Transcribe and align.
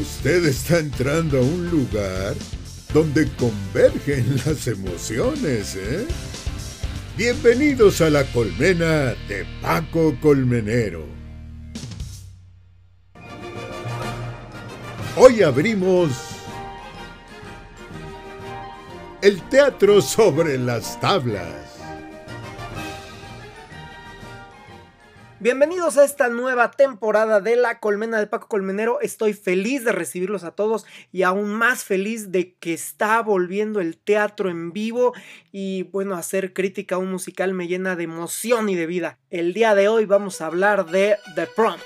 Usted 0.00 0.46
está 0.46 0.78
entrando 0.78 1.36
a 1.36 1.42
un 1.42 1.68
lugar 1.68 2.34
donde 2.94 3.30
convergen 3.34 4.34
las 4.46 4.66
emociones, 4.66 5.76
¿eh? 5.76 6.06
Bienvenidos 7.18 8.00
a 8.00 8.08
la 8.08 8.24
colmena 8.32 9.14
de 9.28 9.44
Paco 9.60 10.16
Colmenero. 10.22 11.04
Hoy 15.18 15.42
abrimos 15.42 16.12
el 19.20 19.42
teatro 19.50 20.00
sobre 20.00 20.56
las 20.56 20.98
tablas. 20.98 21.69
Bienvenidos 25.42 25.96
a 25.96 26.04
esta 26.04 26.28
nueva 26.28 26.70
temporada 26.70 27.40
de 27.40 27.56
La 27.56 27.80
Colmena 27.80 28.18
de 28.18 28.26
Paco 28.26 28.46
Colmenero. 28.46 29.00
Estoy 29.00 29.32
feliz 29.32 29.86
de 29.86 29.92
recibirlos 29.92 30.44
a 30.44 30.50
todos 30.50 30.84
y 31.12 31.22
aún 31.22 31.54
más 31.54 31.82
feliz 31.82 32.30
de 32.30 32.52
que 32.56 32.74
está 32.74 33.22
volviendo 33.22 33.80
el 33.80 33.96
teatro 33.96 34.50
en 34.50 34.70
vivo 34.70 35.14
y 35.50 35.84
bueno, 35.84 36.14
hacer 36.14 36.52
crítica 36.52 36.96
a 36.96 36.98
un 36.98 37.10
musical 37.10 37.54
me 37.54 37.68
llena 37.68 37.96
de 37.96 38.04
emoción 38.04 38.68
y 38.68 38.74
de 38.74 38.84
vida. 38.84 39.18
El 39.30 39.54
día 39.54 39.74
de 39.74 39.88
hoy 39.88 40.04
vamos 40.04 40.42
a 40.42 40.46
hablar 40.46 40.90
de 40.90 41.16
The 41.34 41.46
Prom. 41.46 41.80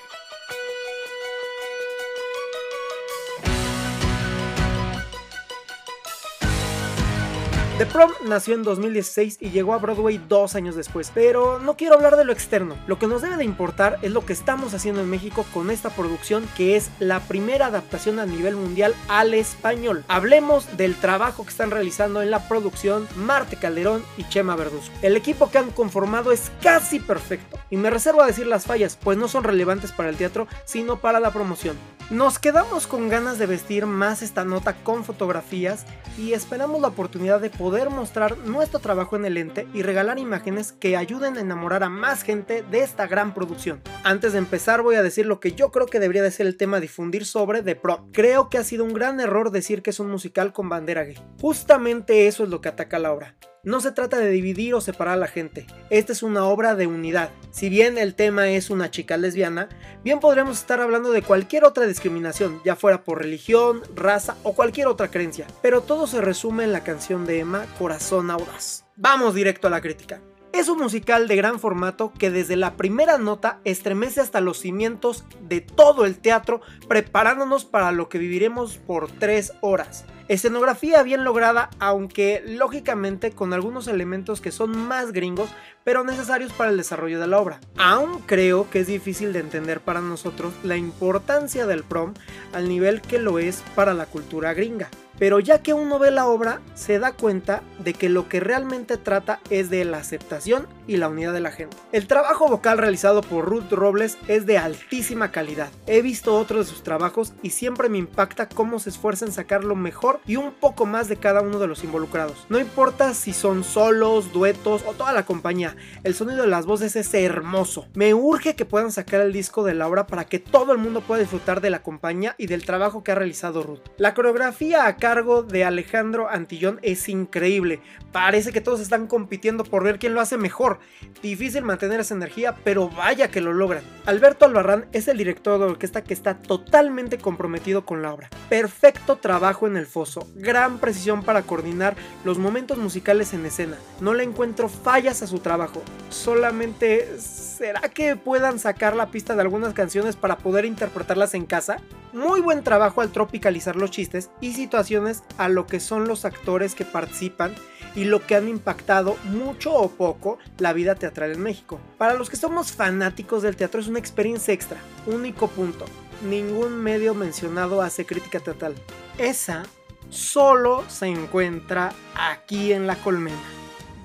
The 7.76 7.86
Prom 7.86 8.12
nació 8.28 8.54
en 8.54 8.62
2016 8.62 9.38
y 9.40 9.50
llegó 9.50 9.74
a 9.74 9.78
Broadway 9.78 10.18
dos 10.28 10.54
años 10.54 10.76
después, 10.76 11.10
pero 11.12 11.58
no 11.58 11.76
quiero 11.76 11.96
hablar 11.96 12.16
de 12.16 12.24
lo 12.24 12.32
externo. 12.32 12.76
Lo 12.86 13.00
que 13.00 13.08
nos 13.08 13.20
debe 13.20 13.36
de 13.36 13.44
importar 13.44 13.98
es 14.02 14.12
lo 14.12 14.24
que 14.24 14.32
estamos 14.32 14.74
haciendo 14.74 15.00
en 15.00 15.10
México 15.10 15.44
con 15.52 15.72
esta 15.72 15.90
producción 15.90 16.48
que 16.56 16.76
es 16.76 16.88
la 17.00 17.18
primera 17.18 17.66
adaptación 17.66 18.20
a 18.20 18.26
nivel 18.26 18.54
mundial 18.54 18.94
al 19.08 19.34
español. 19.34 20.04
Hablemos 20.06 20.76
del 20.76 20.94
trabajo 20.94 21.42
que 21.42 21.50
están 21.50 21.72
realizando 21.72 22.22
en 22.22 22.30
la 22.30 22.46
producción 22.46 23.08
Marte 23.16 23.56
Calderón 23.56 24.04
y 24.16 24.28
Chema 24.28 24.54
Verduzco. 24.54 24.94
El 25.02 25.16
equipo 25.16 25.50
que 25.50 25.58
han 25.58 25.72
conformado 25.72 26.30
es 26.30 26.52
casi 26.62 27.00
perfecto 27.00 27.58
y 27.70 27.76
me 27.76 27.90
reservo 27.90 28.22
a 28.22 28.28
decir 28.28 28.46
las 28.46 28.66
fallas, 28.66 28.96
pues 29.02 29.18
no 29.18 29.26
son 29.26 29.42
relevantes 29.42 29.90
para 29.90 30.10
el 30.10 30.16
teatro, 30.16 30.46
sino 30.64 31.00
para 31.00 31.18
la 31.18 31.32
promoción. 31.32 31.76
Nos 32.10 32.38
quedamos 32.38 32.86
con 32.86 33.08
ganas 33.08 33.38
de 33.38 33.46
vestir 33.46 33.86
más 33.86 34.20
esta 34.20 34.44
nota 34.44 34.74
con 34.74 35.04
fotografías 35.04 35.86
y 36.18 36.34
esperamos 36.34 36.82
la 36.82 36.88
oportunidad 36.88 37.40
de 37.40 37.48
poder 37.48 37.88
mostrar 37.88 38.36
nuestro 38.38 38.78
trabajo 38.78 39.16
en 39.16 39.24
el 39.24 39.38
ente 39.38 39.66
y 39.72 39.80
regalar 39.80 40.18
imágenes 40.18 40.72
que 40.72 40.98
ayuden 40.98 41.38
a 41.38 41.40
enamorar 41.40 41.82
a 41.82 41.88
más 41.88 42.22
gente 42.22 42.62
de 42.70 42.80
esta 42.80 43.06
gran 43.06 43.32
producción. 43.32 43.80
Antes 44.04 44.34
de 44.34 44.38
empezar 44.38 44.82
voy 44.82 44.96
a 44.96 45.02
decir 45.02 45.24
lo 45.24 45.40
que 45.40 45.52
yo 45.52 45.70
creo 45.72 45.86
que 45.86 45.98
debería 45.98 46.22
de 46.22 46.30
ser 46.30 46.46
el 46.46 46.58
tema 46.58 46.78
difundir 46.78 47.24
sobre 47.24 47.62
The 47.62 47.74
Pro. 47.74 48.06
Creo 48.12 48.50
que 48.50 48.58
ha 48.58 48.64
sido 48.64 48.84
un 48.84 48.92
gran 48.92 49.18
error 49.18 49.50
decir 49.50 49.82
que 49.82 49.88
es 49.88 49.98
un 49.98 50.10
musical 50.10 50.52
con 50.52 50.68
bandera 50.68 51.04
gay. 51.04 51.16
Justamente 51.40 52.26
eso 52.26 52.44
es 52.44 52.50
lo 52.50 52.60
que 52.60 52.68
ataca 52.68 52.98
la 52.98 53.12
obra. 53.12 53.34
No 53.64 53.80
se 53.80 53.92
trata 53.92 54.18
de 54.18 54.28
dividir 54.28 54.74
o 54.74 54.80
separar 54.82 55.14
a 55.14 55.20
la 55.20 55.26
gente, 55.26 55.66
esta 55.88 56.12
es 56.12 56.22
una 56.22 56.44
obra 56.44 56.74
de 56.74 56.86
unidad. 56.86 57.30
Si 57.50 57.70
bien 57.70 57.96
el 57.96 58.14
tema 58.14 58.50
es 58.50 58.68
una 58.68 58.90
chica 58.90 59.16
lesbiana, 59.16 59.70
bien 60.02 60.20
podríamos 60.20 60.58
estar 60.58 60.80
hablando 60.80 61.12
de 61.12 61.22
cualquier 61.22 61.64
otra 61.64 61.86
discriminación, 61.86 62.60
ya 62.64 62.76
fuera 62.76 63.04
por 63.04 63.22
religión, 63.22 63.80
raza 63.94 64.36
o 64.42 64.52
cualquier 64.52 64.86
otra 64.86 65.10
creencia, 65.10 65.46
pero 65.62 65.80
todo 65.80 66.06
se 66.06 66.20
resume 66.20 66.64
en 66.64 66.72
la 66.72 66.84
canción 66.84 67.24
de 67.24 67.40
Emma, 67.40 67.66
Corazón 67.78 68.30
Audaz. 68.30 68.84
Vamos 68.96 69.34
directo 69.34 69.66
a 69.66 69.70
la 69.70 69.80
crítica. 69.80 70.20
Es 70.54 70.68
un 70.68 70.78
musical 70.78 71.26
de 71.26 71.34
gran 71.34 71.58
formato 71.58 72.12
que 72.16 72.30
desde 72.30 72.54
la 72.54 72.76
primera 72.76 73.18
nota 73.18 73.58
estremece 73.64 74.20
hasta 74.20 74.40
los 74.40 74.60
cimientos 74.60 75.24
de 75.40 75.60
todo 75.60 76.04
el 76.04 76.16
teatro, 76.16 76.60
preparándonos 76.86 77.64
para 77.64 77.90
lo 77.90 78.08
que 78.08 78.18
viviremos 78.18 78.78
por 78.78 79.10
tres 79.10 79.52
horas. 79.62 80.04
Escenografía 80.28 81.02
bien 81.02 81.24
lograda, 81.24 81.70
aunque 81.80 82.40
lógicamente 82.46 83.32
con 83.32 83.52
algunos 83.52 83.88
elementos 83.88 84.40
que 84.40 84.52
son 84.52 84.78
más 84.78 85.10
gringos, 85.10 85.50
pero 85.82 86.04
necesarios 86.04 86.52
para 86.52 86.70
el 86.70 86.76
desarrollo 86.76 87.18
de 87.18 87.26
la 87.26 87.40
obra. 87.40 87.58
Aún 87.76 88.20
creo 88.20 88.70
que 88.70 88.78
es 88.78 88.86
difícil 88.86 89.32
de 89.32 89.40
entender 89.40 89.80
para 89.80 90.00
nosotros 90.00 90.54
la 90.62 90.76
importancia 90.76 91.66
del 91.66 91.82
prom 91.82 92.14
al 92.52 92.68
nivel 92.68 93.02
que 93.02 93.18
lo 93.18 93.40
es 93.40 93.64
para 93.74 93.92
la 93.92 94.06
cultura 94.06 94.54
gringa. 94.54 94.88
Pero 95.18 95.40
ya 95.40 95.62
que 95.62 95.72
uno 95.72 95.98
ve 95.98 96.10
la 96.10 96.26
obra, 96.26 96.60
se 96.74 96.98
da 96.98 97.12
cuenta 97.12 97.62
de 97.78 97.94
que 97.94 98.08
lo 98.08 98.28
que 98.28 98.40
realmente 98.40 98.96
trata 98.96 99.40
es 99.50 99.70
de 99.70 99.84
la 99.84 99.98
aceptación 99.98 100.66
y 100.86 100.96
la 100.96 101.08
unidad 101.08 101.32
de 101.32 101.40
la 101.40 101.52
gente. 101.52 101.76
El 101.92 102.06
trabajo 102.06 102.48
vocal 102.48 102.78
realizado 102.78 103.22
por 103.22 103.46
Ruth 103.46 103.70
Robles 103.70 104.18
es 104.28 104.46
de 104.46 104.58
altísima 104.58 105.30
calidad. 105.30 105.70
He 105.86 106.02
visto 106.02 106.36
otros 106.36 106.66
de 106.66 106.72
sus 106.72 106.82
trabajos 106.82 107.32
y 107.42 107.50
siempre 107.50 107.88
me 107.88 107.98
impacta 107.98 108.48
cómo 108.48 108.78
se 108.78 108.90
esfuerza 108.90 109.24
en 109.24 109.32
sacar 109.32 109.64
lo 109.64 109.76
mejor 109.76 110.20
y 110.26 110.36
un 110.36 110.52
poco 110.52 110.86
más 110.86 111.08
de 111.08 111.16
cada 111.16 111.40
uno 111.40 111.58
de 111.58 111.66
los 111.66 111.84
involucrados. 111.84 112.46
No 112.48 112.58
importa 112.58 113.14
si 113.14 113.32
son 113.32 113.64
solos, 113.64 114.32
duetos 114.32 114.84
o 114.86 114.92
toda 114.92 115.12
la 115.12 115.24
compañía, 115.24 115.76
el 116.02 116.14
sonido 116.14 116.42
de 116.42 116.48
las 116.48 116.66
voces 116.66 116.96
es 116.96 117.14
hermoso. 117.14 117.86
Me 117.94 118.14
urge 118.14 118.56
que 118.56 118.64
puedan 118.64 118.92
sacar 118.92 119.20
el 119.20 119.32
disco 119.32 119.64
de 119.64 119.74
la 119.74 119.88
obra 119.88 120.06
para 120.06 120.24
que 120.24 120.38
todo 120.38 120.72
el 120.72 120.78
mundo 120.78 121.00
pueda 121.00 121.20
disfrutar 121.20 121.60
de 121.60 121.70
la 121.70 121.82
compañía 121.82 122.34
y 122.38 122.46
del 122.46 122.64
trabajo 122.64 123.02
que 123.02 123.12
ha 123.12 123.16
realizado 123.16 123.62
Ruth. 123.62 123.80
La 123.96 124.14
coreografía 124.14 124.86
acá 124.86 125.03
cargo 125.04 125.42
de 125.42 125.64
Alejandro 125.64 126.30
Antillón 126.30 126.78
es 126.80 127.10
increíble. 127.10 127.82
Parece 128.10 128.52
que 128.52 128.62
todos 128.62 128.80
están 128.80 129.06
compitiendo 129.06 129.62
por 129.62 129.84
ver 129.84 129.98
quién 129.98 130.14
lo 130.14 130.22
hace 130.22 130.38
mejor. 130.38 130.78
Difícil 131.20 131.62
mantener 131.62 132.00
esa 132.00 132.14
energía, 132.14 132.54
pero 132.64 132.88
vaya 132.88 133.28
que 133.28 133.42
lo 133.42 133.52
logran. 133.52 133.82
Alberto 134.06 134.46
Albarrán 134.46 134.86
es 134.92 135.06
el 135.06 135.18
director 135.18 135.58
de 135.58 135.66
orquesta 135.66 136.02
que 136.02 136.14
está 136.14 136.38
totalmente 136.38 137.18
comprometido 137.18 137.84
con 137.84 138.00
la 138.00 138.14
obra. 138.14 138.30
Perfecto 138.48 139.16
trabajo 139.16 139.66
en 139.66 139.76
el 139.76 139.84
foso, 139.84 140.26
gran 140.36 140.78
precisión 140.78 141.22
para 141.22 141.42
coordinar 141.42 141.96
los 142.24 142.38
momentos 142.38 142.78
musicales 142.78 143.34
en 143.34 143.44
escena. 143.44 143.76
No 144.00 144.14
le 144.14 144.24
encuentro 144.24 144.70
fallas 144.70 145.20
a 145.20 145.26
su 145.26 145.40
trabajo. 145.40 145.82
Solamente, 146.08 147.18
¿será 147.54 147.80
que 147.82 148.16
puedan 148.16 148.58
sacar 148.58 148.96
la 148.96 149.10
pista 149.10 149.34
de 149.34 149.42
algunas 149.42 149.74
canciones 149.74 150.16
para 150.16 150.38
poder 150.38 150.64
interpretarlas 150.64 151.34
en 151.34 151.46
casa? 151.46 151.76
Muy 152.12 152.40
buen 152.40 152.64
trabajo 152.64 153.00
al 153.00 153.12
tropicalizar 153.12 153.76
los 153.76 153.90
chistes 153.90 154.30
y 154.40 154.52
situaciones 154.52 155.22
a 155.38 155.48
lo 155.48 155.66
que 155.66 155.80
son 155.80 156.08
los 156.08 156.24
actores 156.24 156.74
que 156.74 156.84
participan 156.84 157.54
y 157.94 158.04
lo 158.04 158.26
que 158.26 158.34
han 158.34 158.48
impactado 158.48 159.16
mucho 159.24 159.72
o 159.72 159.88
poco 159.88 160.38
la 160.58 160.72
vida 160.72 160.96
teatral 160.96 161.32
en 161.32 161.42
México. 161.42 161.78
Para 161.96 162.14
los 162.14 162.28
que 162.28 162.36
somos 162.36 162.72
fanáticos 162.72 163.42
del 163.42 163.56
teatro 163.56 163.80
es 163.80 163.86
una 163.86 164.00
experiencia 164.00 164.52
extra. 164.52 164.78
Único 165.06 165.48
punto. 165.48 165.84
Ningún 166.28 166.82
medio 166.82 167.14
mencionado 167.14 167.82
hace 167.82 168.04
crítica 168.04 168.40
teatral. 168.40 168.74
Esa 169.18 169.62
solo 170.10 170.84
se 170.88 171.06
encuentra 171.06 171.92
aquí 172.16 172.72
en 172.72 172.86
la 172.88 172.96
colmena. 172.96 173.42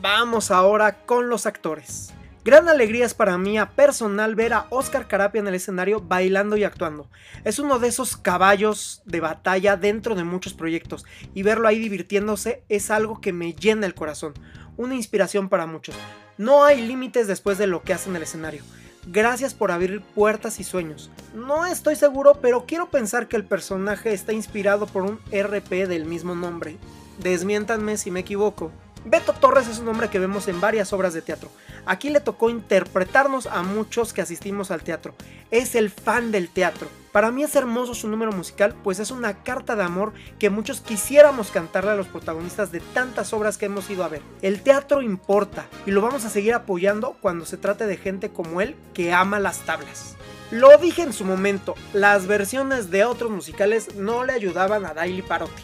Vamos 0.01 0.51
ahora 0.51 1.03
con 1.05 1.29
los 1.29 1.45
actores. 1.45 2.13
Gran 2.45 2.69
alegría 2.69 3.05
es 3.05 3.13
para 3.13 3.37
mí 3.37 3.57
a 3.57 3.71
personal 3.71 4.33
ver 4.33 4.53
a 4.53 4.67
Oscar 4.69 5.07
Carapia 5.07 5.41
en 5.41 5.47
el 5.49 5.55
escenario 5.55 5.99
bailando 5.99 6.55
y 6.55 6.63
actuando. 6.63 7.09
Es 7.43 7.59
uno 7.59 7.79
de 7.79 7.89
esos 7.89 8.15
caballos 8.15 9.01
de 9.05 9.19
batalla 9.19 9.75
dentro 9.75 10.15
de 10.15 10.23
muchos 10.23 10.53
proyectos 10.53 11.05
y 11.33 11.43
verlo 11.43 11.67
ahí 11.67 11.79
divirtiéndose 11.79 12.63
es 12.69 12.91
algo 12.91 13.19
que 13.19 13.33
me 13.33 13.53
llena 13.53 13.85
el 13.85 13.93
corazón. 13.93 14.33
Una 14.77 14.95
inspiración 14.95 15.49
para 15.49 15.65
muchos. 15.65 15.95
No 16.37 16.63
hay 16.63 16.81
límites 16.81 17.27
después 17.27 17.57
de 17.57 17.67
lo 17.67 17.83
que 17.83 17.93
hace 17.93 18.09
en 18.09 18.15
el 18.15 18.23
escenario. 18.23 18.63
Gracias 19.05 19.53
por 19.53 19.71
abrir 19.71 20.01
puertas 20.01 20.61
y 20.61 20.63
sueños. 20.63 21.11
No 21.35 21.65
estoy 21.65 21.97
seguro, 21.97 22.39
pero 22.41 22.65
quiero 22.65 22.89
pensar 22.89 23.27
que 23.27 23.35
el 23.35 23.43
personaje 23.43 24.13
está 24.13 24.31
inspirado 24.31 24.87
por 24.87 25.03
un 25.03 25.19
RP 25.31 25.87
del 25.87 26.05
mismo 26.05 26.35
nombre. 26.35 26.77
Desmiéntanme 27.21 27.97
si 27.97 28.11
me 28.11 28.21
equivoco. 28.21 28.71
Beto 29.05 29.33
Torres 29.33 29.67
es 29.67 29.79
un 29.79 29.87
hombre 29.87 30.09
que 30.09 30.19
vemos 30.19 30.47
en 30.47 30.59
varias 30.59 30.91
obras 30.93 31.13
de 31.13 31.21
teatro. 31.21 31.49
Aquí 31.85 32.09
le 32.09 32.19
tocó 32.19 32.49
interpretarnos 32.49 33.47
a 33.47 33.63
muchos 33.63 34.13
que 34.13 34.21
asistimos 34.21 34.71
al 34.71 34.83
teatro. 34.83 35.15
Es 35.51 35.75
el 35.75 35.89
fan 35.89 36.31
del 36.31 36.49
teatro. 36.49 36.87
Para 37.11 37.31
mí 37.31 37.43
es 37.43 37.55
hermoso 37.55 37.95
su 37.95 38.07
número 38.07 38.31
musical, 38.31 38.75
pues 38.83 38.99
es 38.99 39.09
una 39.09 39.41
carta 39.43 39.75
de 39.75 39.83
amor 39.83 40.13
que 40.37 40.49
muchos 40.49 40.81
quisiéramos 40.81 41.49
cantarle 41.49 41.91
a 41.91 41.95
los 41.95 42.07
protagonistas 42.07 42.71
de 42.71 42.81
tantas 42.81 43.33
obras 43.33 43.57
que 43.57 43.65
hemos 43.65 43.89
ido 43.89 44.03
a 44.03 44.09
ver. 44.09 44.21
El 44.41 44.61
teatro 44.61 45.01
importa 45.01 45.65
y 45.85 45.91
lo 45.91 46.01
vamos 46.01 46.25
a 46.25 46.29
seguir 46.29 46.53
apoyando 46.53 47.17
cuando 47.21 47.45
se 47.45 47.57
trate 47.57 47.87
de 47.87 47.97
gente 47.97 48.29
como 48.29 48.61
él 48.61 48.75
que 48.93 49.13
ama 49.13 49.39
las 49.39 49.59
tablas. 49.59 50.15
Lo 50.51 50.77
dije 50.77 51.03
en 51.03 51.13
su 51.13 51.25
momento, 51.25 51.75
las 51.93 52.27
versiones 52.27 52.91
de 52.91 53.05
otros 53.05 53.31
musicales 53.31 53.95
no 53.95 54.23
le 54.23 54.33
ayudaban 54.33 54.85
a 54.85 54.93
Daily 54.93 55.21
Parotti. 55.21 55.63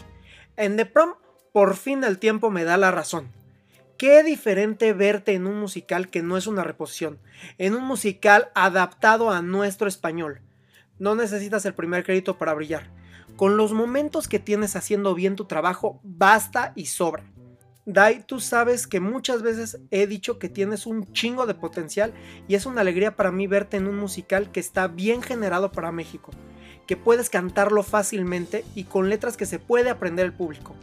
En 0.56 0.76
The 0.76 0.86
Prom 0.86 1.14
por 1.56 1.74
fin 1.74 2.04
el 2.04 2.18
tiempo 2.18 2.50
me 2.50 2.64
da 2.64 2.76
la 2.76 2.90
razón. 2.90 3.28
Qué 3.96 4.22
diferente 4.22 4.92
verte 4.92 5.32
en 5.32 5.46
un 5.46 5.58
musical 5.58 6.10
que 6.10 6.22
no 6.22 6.36
es 6.36 6.46
una 6.46 6.64
reposición, 6.64 7.18
en 7.56 7.74
un 7.74 7.82
musical 7.82 8.50
adaptado 8.54 9.30
a 9.30 9.40
nuestro 9.40 9.88
español. 9.88 10.42
No 10.98 11.14
necesitas 11.14 11.64
el 11.64 11.72
primer 11.72 12.04
crédito 12.04 12.36
para 12.36 12.52
brillar. 12.52 12.90
Con 13.36 13.56
los 13.56 13.72
momentos 13.72 14.28
que 14.28 14.38
tienes 14.38 14.76
haciendo 14.76 15.14
bien 15.14 15.34
tu 15.34 15.46
trabajo, 15.46 15.98
basta 16.02 16.74
y 16.76 16.84
sobra. 16.84 17.24
Dai, 17.86 18.22
tú 18.26 18.38
sabes 18.38 18.86
que 18.86 19.00
muchas 19.00 19.40
veces 19.40 19.78
he 19.90 20.06
dicho 20.06 20.38
que 20.38 20.50
tienes 20.50 20.84
un 20.84 21.10
chingo 21.14 21.46
de 21.46 21.54
potencial 21.54 22.12
y 22.48 22.54
es 22.54 22.66
una 22.66 22.82
alegría 22.82 23.16
para 23.16 23.32
mí 23.32 23.46
verte 23.46 23.78
en 23.78 23.86
un 23.86 23.96
musical 23.96 24.52
que 24.52 24.60
está 24.60 24.88
bien 24.88 25.22
generado 25.22 25.72
para 25.72 25.90
México 25.90 26.32
que 26.86 26.96
puedes 26.96 27.30
cantarlo 27.30 27.82
fácilmente 27.82 28.64
y 28.74 28.84
con 28.84 29.10
letras 29.10 29.36
que 29.36 29.46
se 29.46 29.58
puede 29.58 29.90
aprender 29.90 30.24
el 30.24 30.32
público, 30.32 30.74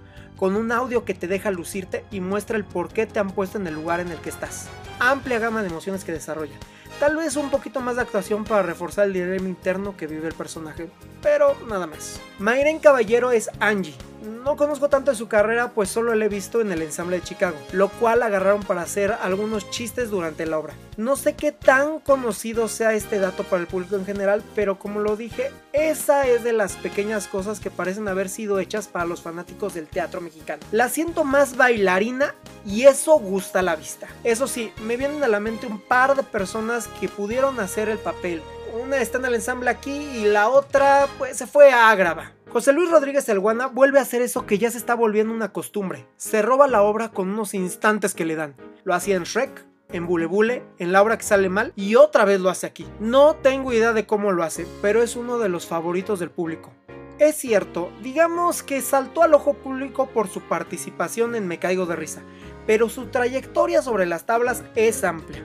con 0.44 0.58
un 0.58 0.74
audio 0.74 1.06
que 1.06 1.14
te 1.14 1.28
deja 1.28 1.52
lucirte 1.52 2.04
y 2.12 2.20
muestra 2.20 2.58
el 2.58 2.66
por 2.66 2.90
qué 2.90 3.06
te 3.06 3.18
han 3.18 3.32
puesto 3.32 3.58
en 3.58 3.66
el 3.66 3.76
lugar 3.76 4.02
en 4.02 4.10
el 4.10 4.18
que 4.18 4.28
estás. 4.28 4.68
Amplia 5.00 5.40
gama 5.40 5.62
de 5.62 5.70
emociones 5.70 6.04
que 6.04 6.12
desarrolla. 6.12 6.56
Tal 7.00 7.16
vez 7.16 7.38
un 7.38 7.50
poquito 7.50 7.80
más 7.80 7.96
de 7.96 8.02
actuación 8.02 8.44
para 8.44 8.62
reforzar 8.62 9.08
el 9.08 9.14
dilema 9.14 9.48
interno 9.48 9.96
que 9.96 10.06
vive 10.06 10.28
el 10.28 10.34
personaje, 10.34 10.90
pero 11.22 11.56
nada 11.70 11.88
más. 11.88 12.20
Mayren 12.40 12.80
Caballero 12.80 13.32
es 13.32 13.50
Angie. 13.62 13.96
No 14.24 14.56
conozco 14.56 14.90
tanto 14.90 15.12
de 15.12 15.18
su 15.18 15.28
carrera, 15.28 15.72
pues 15.72 15.90
solo 15.90 16.16
la 16.16 16.26
he 16.26 16.30
visto 16.30 16.62
en 16.62 16.72
el 16.72 16.82
ensamble 16.82 17.18
de 17.18 17.24
Chicago, 17.24 17.58
lo 17.74 17.90
cual 17.90 18.24
agarraron 18.24 18.64
para 18.64 18.82
hacer 18.82 19.12
algunos 19.22 19.70
chistes 19.70 20.10
durante 20.10 20.46
la 20.46 20.60
obra. 20.60 20.74
No 20.96 21.16
sé 21.16 21.34
qué 21.34 21.52
tan 21.52 22.00
conocido 22.00 22.68
sea 22.68 22.94
este 22.94 23.20
dato 23.20 23.44
para 23.44 23.62
el 23.62 23.68
público 23.68 23.96
en 23.96 24.06
general, 24.06 24.44
pero 24.56 24.80
como 24.80 25.02
lo 25.02 25.18
dije, 25.18 25.52
esa 25.74 26.26
es 26.28 26.44
de 26.44 26.54
las 26.54 26.74
pequeñas 26.78 27.28
cosas 27.28 27.60
que 27.60 27.72
parecen 27.72 28.08
haber 28.08 28.30
sido 28.30 28.60
hechas 28.60 28.88
para 28.88 29.06
los 29.06 29.22
fanáticos 29.22 29.74
del 29.74 29.88
teatro 29.88 30.22
mexicano. 30.22 30.64
La 30.72 30.88
siento 30.88 31.24
más 31.24 31.58
bailarina 31.58 32.36
y 32.66 32.84
eso 32.84 33.20
gusta 33.20 33.62
la 33.62 33.76
vista. 33.76 34.08
Eso 34.24 34.48
sí, 34.48 34.72
me 34.84 34.96
vienen 34.98 35.24
a 35.24 35.28
la 35.28 35.40
mente 35.40 35.68
un 35.68 35.82
par 35.82 36.16
de 36.16 36.24
personas 36.24 36.88
que 37.00 37.10
pudieron 37.10 37.60
hacer 37.60 37.90
el 37.90 37.98
papel. 37.98 38.42
Una 38.82 38.98
está 38.98 39.18
en 39.18 39.26
el 39.26 39.36
ensamble 39.36 39.70
aquí 39.70 39.92
y 39.92 40.26
la 40.26 40.50
otra 40.50 41.08
pues 41.18 41.38
se 41.38 41.46
fue 41.46 41.72
a 41.72 41.90
Ágrava. 41.90 42.32
José 42.54 42.72
Luis 42.72 42.92
Rodríguez 42.92 43.28
Alguana 43.30 43.66
vuelve 43.66 43.98
a 43.98 44.04
hacer 44.04 44.22
eso 44.22 44.46
que 44.46 44.60
ya 44.60 44.70
se 44.70 44.78
está 44.78 44.94
volviendo 44.94 45.34
una 45.34 45.52
costumbre. 45.52 46.06
Se 46.18 46.44
roba 46.44 46.68
la 46.68 46.84
obra 46.84 47.10
con 47.10 47.32
unos 47.32 47.56
instantes 47.56 48.14
que 48.14 48.26
le 48.26 48.36
dan. 48.36 48.56
Lo 48.84 48.94
hacía 48.94 49.16
en 49.16 49.24
Shrek, 49.24 49.66
en 49.90 50.06
Bule 50.06 50.28
Bule, 50.28 50.64
en 50.78 50.92
la 50.92 51.02
obra 51.02 51.18
que 51.18 51.24
sale 51.24 51.50
mal 51.50 51.74
y 51.76 51.96
otra 51.96 52.26
vez 52.26 52.40
lo 52.40 52.52
hace 52.52 52.68
aquí. 52.68 52.86
No 53.00 53.38
tengo 53.38 53.74
idea 53.74 53.92
de 53.92 54.06
cómo 54.06 54.32
lo 54.32 54.44
hace, 54.44 54.68
pero 54.84 55.02
es 55.02 55.16
uno 55.16 55.40
de 55.40 55.50
los 55.50 55.66
favoritos 55.66 56.20
del 56.20 56.30
público. 56.30 56.72
Es 57.18 57.38
cierto, 57.38 57.90
digamos 58.04 58.62
que 58.62 58.82
saltó 58.82 59.24
al 59.24 59.34
ojo 59.34 59.56
público 59.56 60.06
por 60.10 60.28
su 60.28 60.42
participación 60.42 61.34
en 61.34 61.48
Me 61.48 61.58
Caigo 61.58 61.88
de 61.88 61.96
Risa, 61.96 62.22
pero 62.68 62.88
su 62.88 63.08
trayectoria 63.08 63.82
sobre 63.82 64.06
las 64.06 64.28
tablas 64.28 64.64
es 64.76 65.04
amplia. 65.04 65.44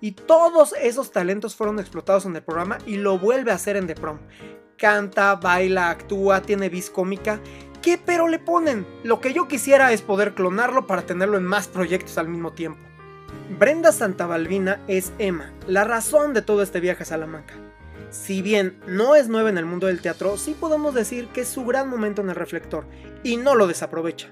Y 0.00 0.12
todos 0.12 0.74
esos 0.80 1.12
talentos 1.12 1.54
fueron 1.54 1.78
explotados 1.78 2.26
en 2.26 2.34
el 2.34 2.42
programa 2.42 2.78
y 2.86 2.96
lo 2.96 3.18
vuelve 3.18 3.52
a 3.52 3.56
hacer 3.56 3.76
en 3.76 3.86
The 3.86 3.94
Prom. 3.94 4.18
Canta, 4.80 5.36
baila, 5.36 5.90
actúa, 5.90 6.40
tiene 6.40 6.70
vis 6.70 6.88
cómica. 6.88 7.38
¿Qué 7.82 8.00
pero 8.02 8.28
le 8.28 8.38
ponen? 8.38 8.86
Lo 9.04 9.20
que 9.20 9.34
yo 9.34 9.46
quisiera 9.46 9.92
es 9.92 10.00
poder 10.00 10.32
clonarlo 10.32 10.86
para 10.86 11.02
tenerlo 11.02 11.36
en 11.36 11.44
más 11.44 11.68
proyectos 11.68 12.16
al 12.16 12.28
mismo 12.28 12.52
tiempo. 12.54 12.80
Brenda 13.58 13.92
Santabalvina 13.92 14.80
es 14.88 15.12
Emma, 15.18 15.52
la 15.66 15.84
razón 15.84 16.32
de 16.32 16.40
todo 16.40 16.62
este 16.62 16.80
viaje 16.80 17.02
a 17.02 17.06
Salamanca. 17.06 17.52
Si 18.08 18.40
bien 18.40 18.80
no 18.86 19.16
es 19.16 19.28
nueva 19.28 19.50
en 19.50 19.58
el 19.58 19.66
mundo 19.66 19.86
del 19.86 20.00
teatro, 20.00 20.38
sí 20.38 20.56
podemos 20.58 20.94
decir 20.94 21.28
que 21.28 21.42
es 21.42 21.48
su 21.48 21.66
gran 21.66 21.86
momento 21.86 22.22
en 22.22 22.30
el 22.30 22.36
reflector 22.36 22.86
y 23.22 23.36
no 23.36 23.56
lo 23.56 23.66
desaprovecha. 23.66 24.30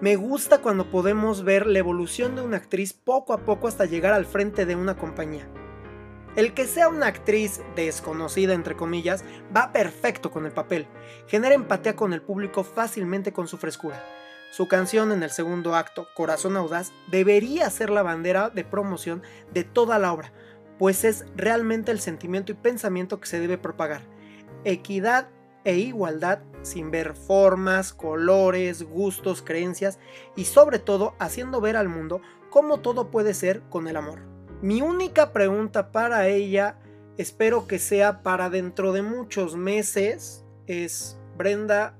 Me 0.00 0.14
gusta 0.14 0.58
cuando 0.58 0.88
podemos 0.88 1.42
ver 1.42 1.66
la 1.66 1.80
evolución 1.80 2.36
de 2.36 2.42
una 2.42 2.58
actriz 2.58 2.92
poco 2.92 3.32
a 3.32 3.38
poco 3.38 3.66
hasta 3.66 3.86
llegar 3.86 4.12
al 4.12 4.24
frente 4.24 4.66
de 4.66 4.76
una 4.76 4.96
compañía. 4.96 5.48
El 6.36 6.52
que 6.52 6.66
sea 6.66 6.88
una 6.88 7.06
actriz 7.06 7.60
desconocida, 7.76 8.54
entre 8.54 8.74
comillas, 8.74 9.24
va 9.56 9.72
perfecto 9.72 10.32
con 10.32 10.46
el 10.46 10.52
papel. 10.52 10.88
Genera 11.28 11.54
empatía 11.54 11.94
con 11.94 12.12
el 12.12 12.22
público 12.22 12.64
fácilmente 12.64 13.32
con 13.32 13.46
su 13.46 13.56
frescura. 13.56 14.04
Su 14.50 14.66
canción 14.66 15.12
en 15.12 15.22
el 15.22 15.30
segundo 15.30 15.76
acto, 15.76 16.08
Corazón 16.14 16.56
Audaz, 16.56 16.92
debería 17.08 17.70
ser 17.70 17.90
la 17.90 18.02
bandera 18.02 18.50
de 18.50 18.64
promoción 18.64 19.22
de 19.52 19.62
toda 19.62 20.00
la 20.00 20.12
obra, 20.12 20.32
pues 20.78 21.04
es 21.04 21.24
realmente 21.36 21.92
el 21.92 22.00
sentimiento 22.00 22.50
y 22.50 22.56
pensamiento 22.56 23.20
que 23.20 23.28
se 23.28 23.38
debe 23.38 23.56
propagar. 23.56 24.02
Equidad 24.64 25.28
e 25.64 25.76
igualdad 25.76 26.40
sin 26.62 26.90
ver 26.90 27.14
formas, 27.14 27.92
colores, 27.92 28.82
gustos, 28.82 29.40
creencias 29.40 30.00
y 30.34 30.46
sobre 30.46 30.80
todo 30.80 31.14
haciendo 31.20 31.60
ver 31.60 31.76
al 31.76 31.88
mundo 31.88 32.20
cómo 32.50 32.80
todo 32.80 33.10
puede 33.10 33.34
ser 33.34 33.62
con 33.70 33.86
el 33.86 33.96
amor. 33.96 34.33
Mi 34.62 34.80
única 34.82 35.32
pregunta 35.32 35.92
para 35.92 36.28
ella, 36.28 36.78
espero 37.18 37.66
que 37.66 37.78
sea 37.78 38.22
para 38.22 38.50
dentro 38.50 38.92
de 38.92 39.02
muchos 39.02 39.56
meses, 39.56 40.44
es, 40.66 41.18
Brenda, 41.36 41.96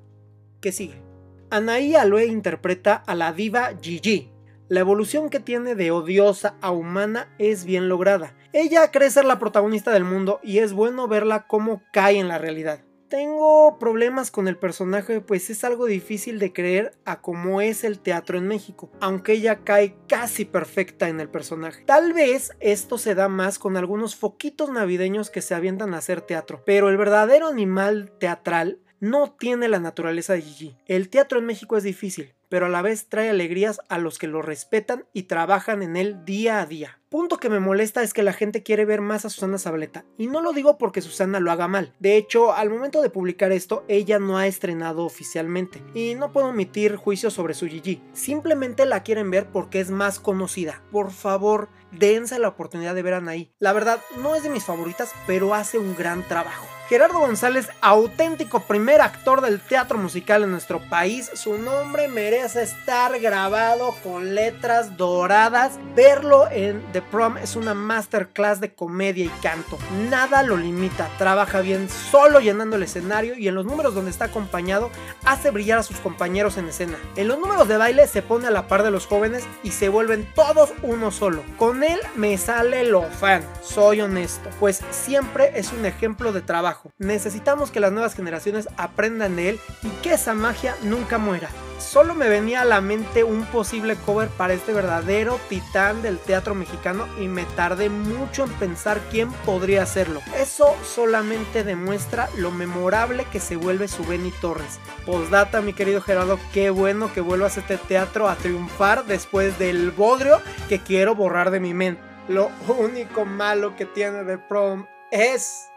¿qué 0.60 0.72
sigue? 0.72 1.02
Anaí 1.50 1.94
Aloe 1.94 2.26
interpreta 2.26 2.94
a 2.94 3.14
la 3.14 3.32
diva 3.32 3.72
Gigi. 3.80 4.30
La 4.68 4.80
evolución 4.80 5.28
que 5.28 5.40
tiene 5.40 5.74
de 5.74 5.90
odiosa 5.90 6.56
a 6.62 6.70
humana 6.70 7.34
es 7.38 7.64
bien 7.64 7.88
lograda. 7.88 8.34
Ella 8.52 8.90
cree 8.90 9.10
ser 9.10 9.26
la 9.26 9.38
protagonista 9.38 9.92
del 9.92 10.04
mundo 10.04 10.40
y 10.42 10.58
es 10.58 10.72
bueno 10.72 11.06
verla 11.06 11.46
cómo 11.46 11.82
cae 11.92 12.18
en 12.18 12.28
la 12.28 12.38
realidad. 12.38 12.80
Tengo 13.14 13.78
problemas 13.78 14.32
con 14.32 14.48
el 14.48 14.56
personaje, 14.56 15.20
pues 15.20 15.48
es 15.48 15.62
algo 15.62 15.86
difícil 15.86 16.40
de 16.40 16.52
creer 16.52 16.98
a 17.04 17.20
cómo 17.20 17.60
es 17.60 17.84
el 17.84 18.00
teatro 18.00 18.38
en 18.38 18.48
México, 18.48 18.90
aunque 19.00 19.34
ella 19.34 19.60
cae 19.62 19.94
casi 20.08 20.44
perfecta 20.44 21.08
en 21.08 21.20
el 21.20 21.28
personaje. 21.28 21.84
Tal 21.84 22.12
vez 22.12 22.50
esto 22.58 22.98
se 22.98 23.14
da 23.14 23.28
más 23.28 23.60
con 23.60 23.76
algunos 23.76 24.16
foquitos 24.16 24.68
navideños 24.68 25.30
que 25.30 25.42
se 25.42 25.54
avientan 25.54 25.94
a 25.94 25.98
hacer 25.98 26.22
teatro, 26.22 26.64
pero 26.66 26.88
el 26.88 26.96
verdadero 26.96 27.46
animal 27.46 28.10
teatral 28.18 28.80
no 28.98 29.30
tiene 29.30 29.68
la 29.68 29.78
naturaleza 29.78 30.32
de 30.32 30.42
Gigi. 30.42 30.76
El 30.86 31.08
teatro 31.08 31.38
en 31.38 31.46
México 31.46 31.76
es 31.76 31.84
difícil, 31.84 32.33
pero 32.54 32.66
a 32.66 32.68
la 32.68 32.82
vez 32.82 33.08
trae 33.08 33.30
alegrías 33.30 33.80
a 33.88 33.98
los 33.98 34.16
que 34.16 34.28
lo 34.28 34.40
respetan 34.40 35.06
y 35.12 35.24
trabajan 35.24 35.82
en 35.82 35.96
él 35.96 36.24
día 36.24 36.60
a 36.60 36.66
día. 36.66 37.00
Punto 37.08 37.38
que 37.38 37.48
me 37.48 37.58
molesta 37.58 38.04
es 38.04 38.14
que 38.14 38.22
la 38.22 38.32
gente 38.32 38.62
quiere 38.62 38.84
ver 38.84 39.00
más 39.00 39.24
a 39.24 39.28
Susana 39.28 39.58
Zabaleta, 39.58 40.04
y 40.18 40.28
no 40.28 40.40
lo 40.40 40.52
digo 40.52 40.78
porque 40.78 41.02
Susana 41.02 41.40
lo 41.40 41.50
haga 41.50 41.66
mal. 41.66 41.94
De 41.98 42.16
hecho, 42.16 42.52
al 42.52 42.70
momento 42.70 43.02
de 43.02 43.10
publicar 43.10 43.50
esto, 43.50 43.84
ella 43.88 44.20
no 44.20 44.38
ha 44.38 44.46
estrenado 44.46 45.04
oficialmente, 45.04 45.82
y 45.94 46.14
no 46.14 46.30
puedo 46.30 46.46
omitir 46.46 46.94
juicios 46.94 47.32
sobre 47.32 47.54
su 47.54 47.66
Gigi. 47.66 48.00
Simplemente 48.12 48.86
la 48.86 49.02
quieren 49.02 49.32
ver 49.32 49.48
porque 49.50 49.80
es 49.80 49.90
más 49.90 50.20
conocida. 50.20 50.80
Por 50.92 51.10
favor, 51.10 51.70
dense 51.90 52.38
la 52.38 52.46
oportunidad 52.46 52.94
de 52.94 53.02
ver 53.02 53.14
a 53.14 53.16
Anaí. 53.16 53.50
La 53.58 53.72
verdad, 53.72 53.98
no 54.22 54.36
es 54.36 54.44
de 54.44 54.50
mis 54.50 54.64
favoritas, 54.64 55.12
pero 55.26 55.54
hace 55.54 55.80
un 55.80 55.96
gran 55.96 56.22
trabajo. 56.22 56.68
Gerardo 56.86 57.18
González, 57.18 57.70
auténtico 57.80 58.60
primer 58.60 59.00
actor 59.00 59.40
del 59.40 59.58
teatro 59.58 59.96
musical 59.96 60.42
en 60.42 60.50
nuestro 60.50 60.80
país, 60.90 61.30
su 61.32 61.56
nombre 61.56 62.08
merece 62.08 62.62
estar 62.62 63.18
grabado 63.20 63.94
con 64.02 64.34
letras 64.34 64.94
doradas. 64.98 65.78
Verlo 65.96 66.46
en 66.50 66.84
The 66.92 67.00
Prom 67.00 67.38
es 67.38 67.56
una 67.56 67.72
masterclass 67.72 68.60
de 68.60 68.74
comedia 68.74 69.24
y 69.24 69.28
canto. 69.40 69.78
Nada 70.10 70.42
lo 70.42 70.58
limita, 70.58 71.08
trabaja 71.16 71.62
bien 71.62 71.88
solo 71.88 72.40
llenando 72.40 72.76
el 72.76 72.82
escenario 72.82 73.34
y 73.34 73.48
en 73.48 73.54
los 73.54 73.64
números 73.64 73.94
donde 73.94 74.10
está 74.10 74.26
acompañado 74.26 74.90
hace 75.24 75.50
brillar 75.50 75.78
a 75.78 75.84
sus 75.84 75.96
compañeros 76.00 76.58
en 76.58 76.68
escena. 76.68 76.98
En 77.16 77.28
los 77.28 77.38
números 77.38 77.66
de 77.66 77.78
baile 77.78 78.06
se 78.06 78.20
pone 78.20 78.46
a 78.46 78.50
la 78.50 78.68
par 78.68 78.82
de 78.82 78.90
los 78.90 79.06
jóvenes 79.06 79.44
y 79.62 79.70
se 79.70 79.88
vuelven 79.88 80.28
todos 80.34 80.74
uno 80.82 81.10
solo. 81.10 81.44
Con 81.56 81.82
él 81.82 81.98
me 82.14 82.36
sale 82.36 82.84
lo 82.84 83.04
fan, 83.04 83.42
soy 83.62 84.02
honesto, 84.02 84.50
pues 84.60 84.82
siempre 84.90 85.52
es 85.54 85.72
un 85.72 85.86
ejemplo 85.86 86.30
de 86.32 86.42
trabajo. 86.42 86.73
Necesitamos 86.98 87.70
que 87.70 87.80
las 87.80 87.92
nuevas 87.92 88.14
generaciones 88.14 88.68
aprendan 88.76 89.36
de 89.36 89.50
él 89.50 89.60
y 89.82 89.88
que 90.02 90.14
esa 90.14 90.34
magia 90.34 90.76
nunca 90.82 91.18
muera. 91.18 91.48
Solo 91.78 92.14
me 92.14 92.28
venía 92.28 92.62
a 92.62 92.64
la 92.64 92.80
mente 92.80 93.24
un 93.24 93.44
posible 93.46 93.96
cover 93.96 94.28
para 94.28 94.54
este 94.54 94.72
verdadero 94.72 95.38
titán 95.48 96.02
del 96.02 96.18
teatro 96.18 96.54
mexicano 96.54 97.06
y 97.20 97.28
me 97.28 97.44
tardé 97.44 97.90
mucho 97.90 98.44
en 98.44 98.52
pensar 98.52 99.00
quién 99.10 99.30
podría 99.44 99.82
hacerlo. 99.82 100.20
Eso 100.36 100.74
solamente 100.82 101.62
demuestra 101.64 102.28
lo 102.36 102.50
memorable 102.50 103.26
que 103.30 103.40
se 103.40 103.56
vuelve 103.56 103.88
su 103.88 104.04
Benny 104.04 104.32
Torres. 104.40 104.78
Postdata, 105.04 105.60
mi 105.60 105.72
querido 105.72 106.00
Gerardo, 106.00 106.38
qué 106.52 106.70
bueno 106.70 107.12
que 107.12 107.20
vuelvas 107.20 107.56
a 107.56 107.60
este 107.60 107.76
teatro 107.76 108.28
a 108.28 108.36
triunfar 108.36 109.04
después 109.04 109.58
del 109.58 109.90
bodrio 109.90 110.40
que 110.68 110.80
quiero 110.80 111.14
borrar 111.14 111.50
de 111.50 111.60
mi 111.60 111.74
mente. 111.74 112.02
Lo 112.28 112.50
único 112.78 113.26
malo 113.26 113.76
que 113.76 113.84
tiene 113.84 114.24
de 114.24 114.38
prom 114.38 114.86
es 115.10 115.68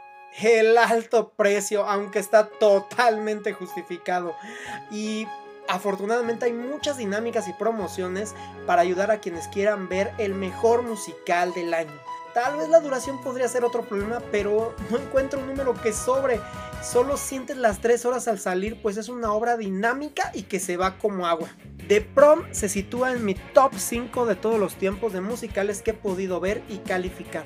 el 0.41 0.77
alto 0.77 1.29
precio, 1.29 1.85
aunque 1.85 2.19
está 2.19 2.47
totalmente 2.47 3.53
justificado. 3.53 4.35
Y 4.91 5.27
afortunadamente 5.67 6.45
hay 6.45 6.53
muchas 6.53 6.97
dinámicas 6.97 7.47
y 7.47 7.53
promociones 7.53 8.33
para 8.65 8.81
ayudar 8.81 9.11
a 9.11 9.19
quienes 9.19 9.47
quieran 9.47 9.89
ver 9.89 10.11
el 10.17 10.33
mejor 10.33 10.83
musical 10.83 11.53
del 11.53 11.73
año. 11.73 11.93
Tal 12.33 12.55
vez 12.57 12.69
la 12.69 12.81
duración 12.81 13.19
podría 13.23 13.47
ser 13.47 13.65
otro 13.65 13.83
problema, 13.83 14.21
pero 14.31 14.75
no 14.91 14.97
encuentro 14.97 15.39
un 15.39 15.47
número 15.47 15.73
que 15.73 15.91
sobre. 15.91 16.39
Solo 16.83 17.17
sientes 17.17 17.57
las 17.57 17.79
3 17.81 18.05
horas 18.05 18.27
al 18.27 18.37
salir, 18.37 18.79
pues 18.81 18.97
es 18.97 19.09
una 19.09 19.33
obra 19.33 19.57
dinámica 19.57 20.29
y 20.35 20.43
que 20.43 20.59
se 20.59 20.77
va 20.77 20.99
como 20.99 21.25
agua. 21.25 21.49
The 21.87 22.01
Prom 22.01 22.43
se 22.51 22.69
sitúa 22.69 23.11
en 23.11 23.25
mi 23.25 23.33
top 23.33 23.73
5 23.75 24.27
de 24.27 24.35
todos 24.35 24.59
los 24.59 24.75
tiempos 24.75 25.13
de 25.13 25.21
musicales 25.21 25.81
que 25.81 25.91
he 25.91 25.95
podido 25.95 26.39
ver 26.39 26.61
y 26.69 26.77
calificar. 26.77 27.45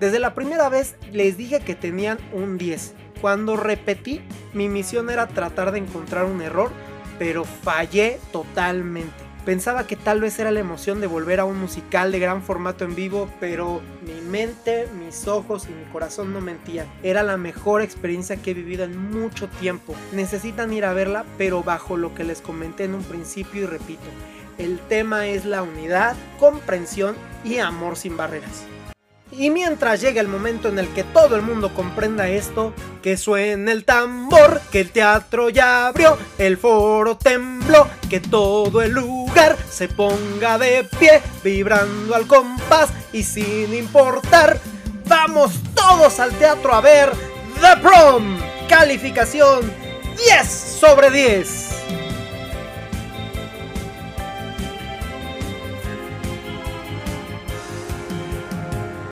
Desde 0.00 0.20
la 0.20 0.34
primera 0.34 0.68
vez 0.68 0.94
les 1.12 1.36
dije 1.36 1.60
que 1.60 1.74
tenían 1.74 2.18
un 2.32 2.56
10. 2.56 2.94
Cuando 3.20 3.56
repetí, 3.56 4.20
mi 4.54 4.68
misión 4.68 5.10
era 5.10 5.26
tratar 5.26 5.72
de 5.72 5.78
encontrar 5.78 6.24
un 6.24 6.40
error, 6.40 6.70
pero 7.18 7.44
fallé 7.44 8.20
totalmente. 8.30 9.28
Pensaba 9.44 9.86
que 9.86 9.96
tal 9.96 10.20
vez 10.20 10.38
era 10.38 10.50
la 10.50 10.60
emoción 10.60 11.00
de 11.00 11.06
volver 11.06 11.40
a 11.40 11.46
un 11.46 11.58
musical 11.58 12.12
de 12.12 12.18
gran 12.18 12.42
formato 12.42 12.84
en 12.84 12.94
vivo, 12.94 13.30
pero 13.40 13.80
mi 14.02 14.20
mente, 14.20 14.86
mis 15.02 15.26
ojos 15.26 15.66
y 15.68 15.72
mi 15.72 15.90
corazón 15.90 16.32
no 16.32 16.40
mentían. 16.40 16.86
Era 17.02 17.22
la 17.22 17.36
mejor 17.36 17.82
experiencia 17.82 18.36
que 18.36 18.50
he 18.50 18.54
vivido 18.54 18.84
en 18.84 19.10
mucho 19.10 19.48
tiempo. 19.48 19.94
Necesitan 20.12 20.72
ir 20.72 20.84
a 20.84 20.92
verla, 20.92 21.24
pero 21.38 21.62
bajo 21.62 21.96
lo 21.96 22.14
que 22.14 22.24
les 22.24 22.40
comenté 22.40 22.84
en 22.84 22.94
un 22.94 23.02
principio 23.02 23.62
y 23.62 23.66
repito. 23.66 24.04
El 24.58 24.78
tema 24.80 25.26
es 25.26 25.44
la 25.44 25.62
unidad, 25.62 26.14
comprensión 26.38 27.16
y 27.42 27.58
amor 27.58 27.96
sin 27.96 28.16
barreras. 28.16 28.66
Y 29.38 29.50
mientras 29.50 30.00
llegue 30.00 30.18
el 30.18 30.26
momento 30.26 30.68
en 30.68 30.80
el 30.80 30.88
que 30.88 31.04
todo 31.04 31.36
el 31.36 31.42
mundo 31.42 31.72
comprenda 31.72 32.28
esto, 32.28 32.74
que 33.02 33.16
suene 33.16 33.70
el 33.70 33.84
tambor, 33.84 34.60
que 34.72 34.80
el 34.80 34.90
teatro 34.90 35.48
ya 35.48 35.86
abrió, 35.86 36.18
el 36.38 36.58
foro 36.58 37.16
tembló, 37.16 37.86
que 38.10 38.18
todo 38.18 38.82
el 38.82 38.90
lugar 38.90 39.56
se 39.70 39.86
ponga 39.86 40.58
de 40.58 40.82
pie, 40.98 41.22
vibrando 41.44 42.16
al 42.16 42.26
compás 42.26 42.90
y 43.12 43.22
sin 43.22 43.72
importar, 43.72 44.58
vamos 45.06 45.52
todos 45.72 46.18
al 46.18 46.32
teatro 46.32 46.74
a 46.74 46.80
ver 46.80 47.12
The 47.60 47.80
Prom. 47.80 48.38
Calificación 48.68 49.72
10 50.16 50.48
sobre 50.48 51.10
10. 51.10 51.77